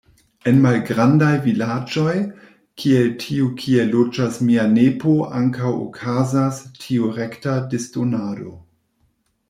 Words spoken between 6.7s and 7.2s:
tiu